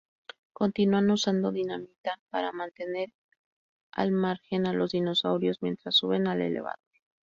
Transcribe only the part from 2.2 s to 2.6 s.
para